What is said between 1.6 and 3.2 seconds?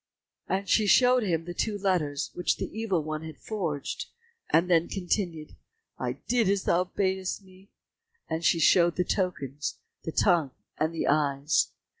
letters which the Evil